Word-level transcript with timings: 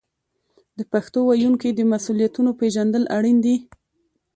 د 0.77 0.79
پښتو 0.91 1.19
ویونکو 1.27 1.69
د 1.73 1.81
مسوولیتونو 1.91 2.51
پیژندل 2.61 3.03
اړین 3.17 3.37
دي. 3.45 3.55